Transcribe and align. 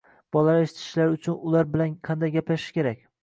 “Bolalar 0.35 0.61
eshitishlari 0.67 1.13
uchun 1.17 1.37
ular 1.51 1.69
bilan 1.75 1.93
qanday 2.09 2.35
gaplashish 2.39 2.73
kerak 2.79 3.07